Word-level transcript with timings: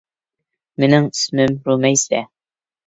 مېنىڭ 0.85 1.11
ئىسمىم 1.11 1.57
رۇمەيسە 1.71 2.25